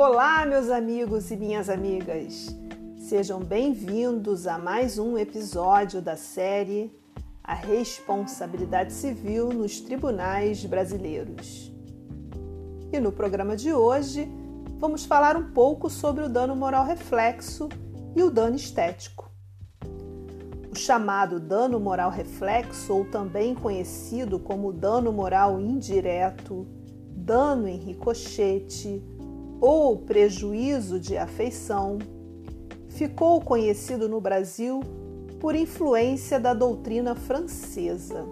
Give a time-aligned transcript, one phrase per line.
[0.00, 2.56] Olá, meus amigos e minhas amigas.
[2.96, 6.96] Sejam bem-vindos a mais um episódio da série
[7.42, 11.72] A Responsabilidade Civil nos Tribunais Brasileiros.
[12.92, 14.30] E no programa de hoje,
[14.78, 17.68] vamos falar um pouco sobre o dano moral reflexo
[18.14, 19.28] e o dano estético.
[20.70, 26.68] O chamado dano moral reflexo, ou também conhecido como dano moral indireto,
[27.16, 29.02] dano em ricochete
[29.60, 31.98] ou prejuízo de afeição,
[32.88, 34.80] ficou conhecido no Brasil
[35.40, 38.26] por influência da doutrina francesa.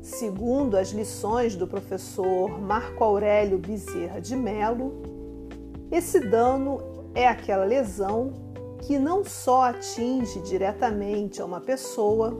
[0.00, 4.92] Segundo as lições do professor Marco Aurélio Bezerra de Mello,
[5.90, 6.80] esse dano
[7.14, 8.32] é aquela lesão
[8.82, 12.36] que não só atinge diretamente a uma pessoa,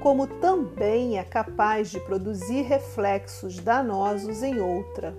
[0.00, 5.16] como também é capaz de produzir reflexos danosos em outra,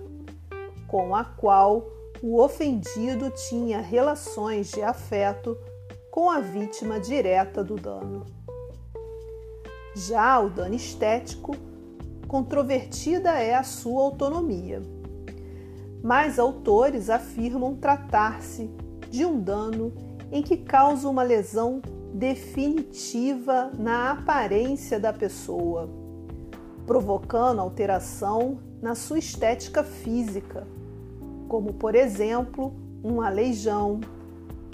[0.90, 1.88] com a qual
[2.20, 5.56] o ofendido tinha relações de afeto
[6.10, 8.26] com a vítima direta do dano.
[9.94, 11.54] Já o dano estético,
[12.26, 14.82] controvertida é a sua autonomia.
[16.02, 18.68] Mas autores afirmam tratar-se
[19.08, 19.92] de um dano
[20.32, 21.80] em que causa uma lesão
[22.12, 25.88] definitiva na aparência da pessoa,
[26.84, 30.66] provocando alteração na sua estética física,
[31.50, 33.98] como por exemplo um aleijão,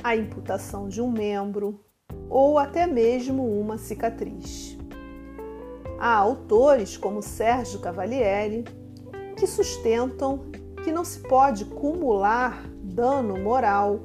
[0.04, 1.80] a imputação de um membro
[2.28, 4.76] ou até mesmo uma cicatriz.
[5.98, 8.62] Há autores como Sérgio Cavalieri
[9.38, 10.50] que sustentam
[10.84, 14.00] que não se pode cumular dano moral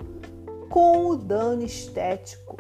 [0.70, 2.56] com o dano estético,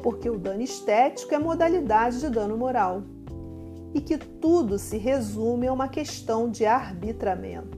[0.00, 3.02] porque o dano estético é modalidade de dano moral
[3.92, 7.77] e que tudo se resume a uma questão de arbitramento.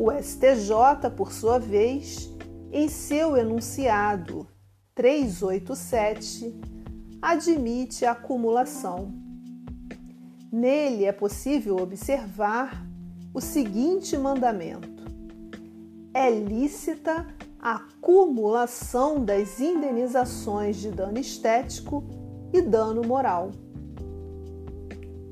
[0.00, 2.32] O STJ, por sua vez,
[2.70, 4.46] em seu enunciado
[4.94, 6.54] 387,
[7.20, 9.12] admite a acumulação.
[10.52, 12.86] Nele é possível observar
[13.34, 15.02] o seguinte mandamento:
[16.14, 17.26] é lícita
[17.58, 22.04] a acumulação das indenizações de dano estético
[22.52, 23.50] e dano moral.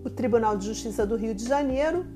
[0.04, 2.15] O Tribunal de Justiça do Rio de Janeiro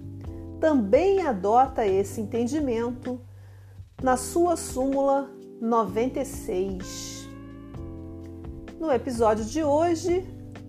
[0.60, 3.18] também adota esse entendimento
[4.02, 7.28] na sua súmula 96.
[8.78, 10.24] No episódio de hoje,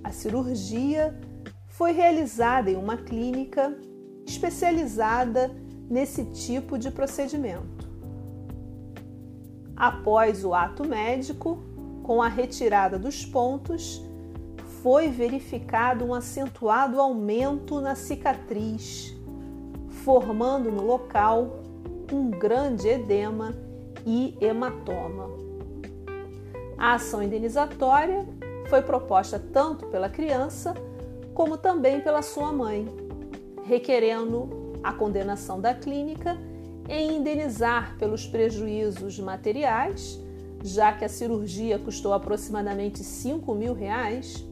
[0.01, 1.19] A cirurgia
[1.67, 3.77] foi realizada em uma clínica
[4.25, 5.51] especializada
[5.89, 7.91] nesse tipo de procedimento.
[9.75, 11.61] Após o ato médico,
[12.03, 14.01] com a retirada dos pontos,
[14.81, 19.13] foi verificado um acentuado aumento na cicatriz,
[19.89, 21.59] formando no local
[22.11, 23.53] um grande edema
[24.05, 25.50] e hematoma.
[26.81, 28.27] A ação indenizatória
[28.67, 30.73] foi proposta tanto pela criança
[31.31, 32.87] como também pela sua mãe,
[33.63, 36.35] requerendo a condenação da clínica
[36.89, 40.19] em indenizar pelos prejuízos materiais,
[40.63, 44.43] já que a cirurgia custou aproximadamente 5 mil reais,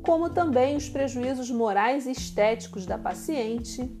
[0.00, 4.00] como também os prejuízos morais e estéticos da paciente,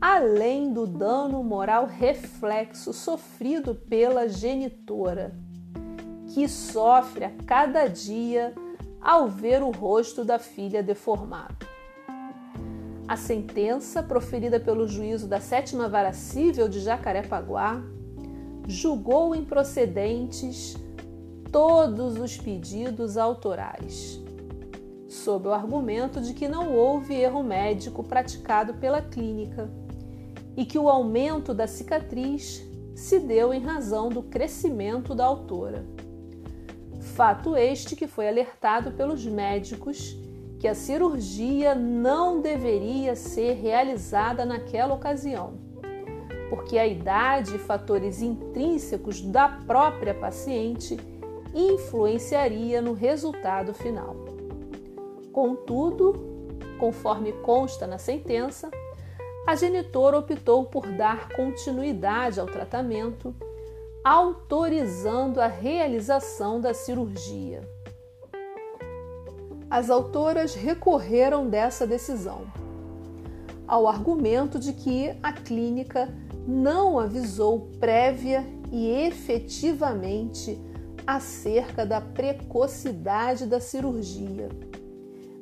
[0.00, 5.44] além do dano moral reflexo sofrido pela genitora,
[6.36, 8.52] que sofre a cada dia
[9.00, 11.66] ao ver o rosto da filha deformado.
[13.08, 17.82] A sentença, proferida pelo juízo da sétima vara civil de Jacarepaguá,
[18.68, 20.76] julgou improcedentes
[21.50, 24.22] todos os pedidos autorais
[25.08, 29.70] sob o argumento de que não houve erro médico praticado pela clínica
[30.54, 32.62] e que o aumento da cicatriz
[32.94, 36.05] se deu em razão do crescimento da autora.
[37.16, 40.14] Fato este que foi alertado pelos médicos
[40.60, 45.54] que a cirurgia não deveria ser realizada naquela ocasião,
[46.50, 50.98] porque a idade e fatores intrínsecos da própria paciente
[51.54, 54.14] influenciaria no resultado final.
[55.32, 58.70] Contudo, conforme consta na sentença,
[59.46, 63.34] a genitora optou por dar continuidade ao tratamento,
[64.08, 67.68] autorizando a realização da cirurgia.
[69.68, 72.46] As autoras recorreram dessa decisão,
[73.66, 76.08] ao argumento de que a clínica
[76.46, 80.56] não avisou prévia e efetivamente
[81.04, 84.48] acerca da precocidade da cirurgia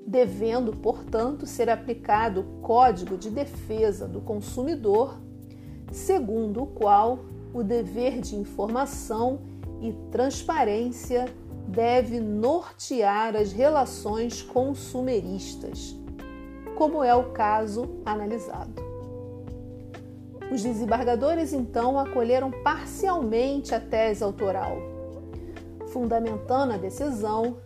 [0.07, 5.19] devendo, portanto, ser aplicado o Código de Defesa do Consumidor,
[5.91, 7.21] segundo o qual
[7.55, 9.39] o dever de informação
[9.81, 11.27] e transparência
[11.69, 15.97] deve nortear as relações consumeristas,
[16.77, 18.83] como é o caso analisado.
[20.53, 24.77] Os desembargadores então acolheram parcialmente a tese autoral,
[25.87, 27.59] fundamentando a decisão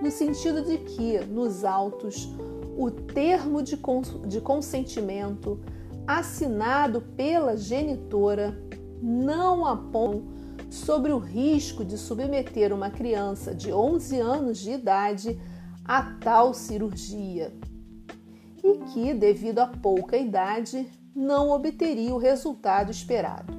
[0.00, 2.28] no sentido de que, nos autos,
[2.76, 5.60] o termo de, cons de consentimento
[6.06, 8.63] assinado pela genitora
[9.06, 10.24] não aponta
[10.70, 15.38] sobre o risco de submeter uma criança de 11 anos de idade
[15.84, 17.52] a tal cirurgia
[18.62, 23.52] e que, devido à pouca idade, não obteria o resultado esperado.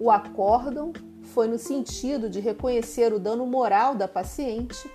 [0.00, 4.90] O acórdão foi no sentido de reconhecer o dano moral da paciente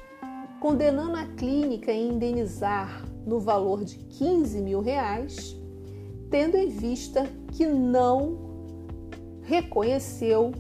[0.60, 5.56] condenando a clínica a indenizar no valor de 15 mil reais,
[6.32, 8.55] tendo em vista que não
[9.46, 10.52] reconheceu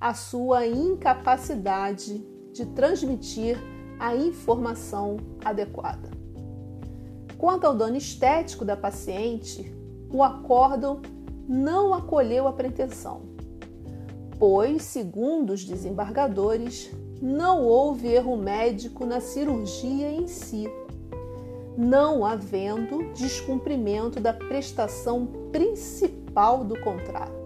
[0.00, 2.18] a sua incapacidade
[2.52, 3.58] de transmitir
[3.98, 6.10] a informação adequada.
[7.38, 9.74] Quanto ao dano estético da paciente,
[10.10, 11.00] o acórdão
[11.48, 13.22] não acolheu a pretensão,
[14.38, 16.90] pois, segundo os desembargadores,
[17.20, 20.66] não houve erro médico na cirurgia em si,
[21.76, 27.43] não havendo descumprimento da prestação principal do contrato.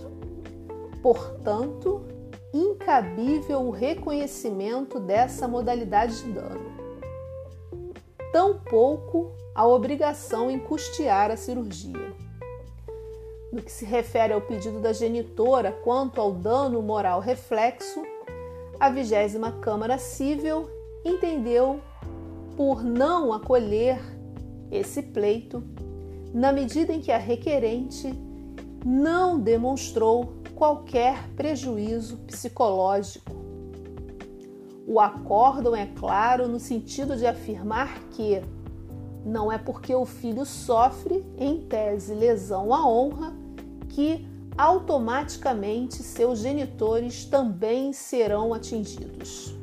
[1.02, 2.04] Portanto,
[2.52, 6.72] incabível o reconhecimento dessa modalidade de dano.
[8.32, 12.14] Tampouco a obrigação em custear a cirurgia.
[13.52, 18.02] No que se refere ao pedido da genitora quanto ao dano moral reflexo,
[18.78, 20.68] a vigésima Câmara Civil
[21.04, 21.80] entendeu
[22.56, 23.98] por não acolher
[24.70, 25.62] esse pleito,
[26.34, 28.12] na medida em que a requerente
[28.88, 33.36] não demonstrou qualquer prejuízo psicológico.
[34.86, 38.40] O acórdão é claro no sentido de afirmar que
[39.26, 43.34] não é porque o filho sofre, em tese, lesão à honra,
[43.90, 44.26] que
[44.56, 49.54] automaticamente seus genitores também serão atingidos.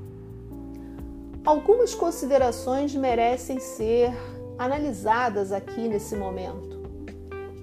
[1.44, 4.14] Algumas considerações merecem ser
[4.60, 6.75] analisadas aqui nesse momento,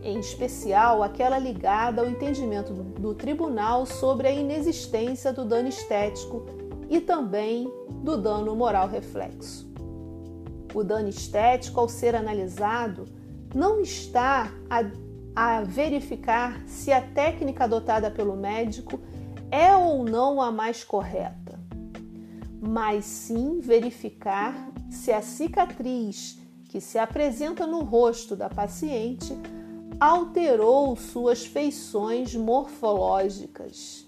[0.02, 6.44] em especial aquela ligada ao entendimento do tribunal sobre a inexistência do dano estético
[6.90, 7.72] e também
[8.02, 9.71] do dano moral reflexo.
[10.75, 13.06] O dano estético, ao ser analisado,
[13.54, 14.82] não está a
[15.35, 19.00] a verificar se a técnica adotada pelo médico
[19.50, 21.59] é ou não a mais correta,
[22.61, 29.37] mas sim verificar se a cicatriz que se apresenta no rosto da paciente
[30.02, 34.04] alterou suas feições morfológicas.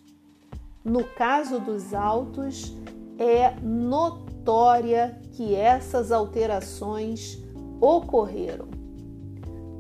[0.85, 2.75] No caso dos autos,
[3.17, 7.39] é notória que essas alterações
[7.81, 8.67] ocorreram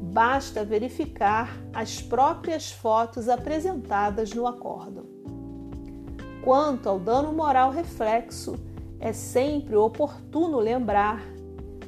[0.00, 5.06] basta verificar as próprias fotos apresentadas no acórdão.
[6.44, 8.54] Quanto ao dano moral reflexo,
[9.00, 11.24] é sempre oportuno lembrar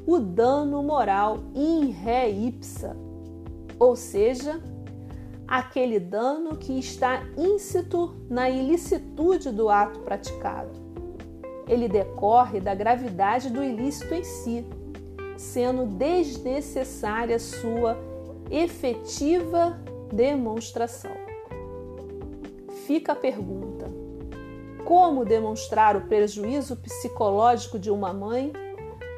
[0.05, 3.06] o dano moral in re ipsa,
[3.79, 4.61] ou seja,
[5.47, 10.71] aquele dano que está íncito na ilicitude do ato praticado.
[11.67, 14.65] Ele decorre da gravidade do ilícito em si,
[15.37, 17.97] sendo desnecessária sua
[18.49, 19.79] efetiva
[20.11, 21.11] demonstração.
[22.85, 23.91] Fica a pergunta:
[24.85, 28.51] como demonstrar o prejuízo psicológico de uma mãe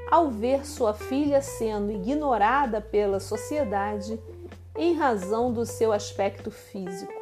[0.10, 4.20] ao ver sua filha sendo ignorada pela sociedade
[4.78, 7.14] em razão do seu aspecto físico?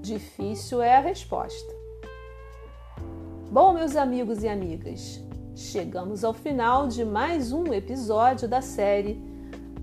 [0.00, 1.76] Difícil é a resposta.
[3.50, 5.20] Bom, meus amigos e amigas,
[5.54, 9.22] chegamos ao final de mais um episódio da série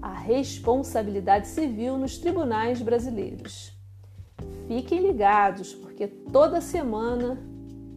[0.02, 3.74] A Responsabilidade Civil nos Tribunais Brasileiros.
[4.68, 7.38] Fiquem ligados, porque toda semana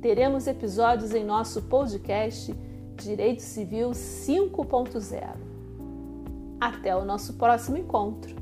[0.00, 2.54] teremos episódios em nosso podcast
[2.96, 5.36] Direito Civil 5.0.
[6.60, 8.37] Até o nosso próximo encontro!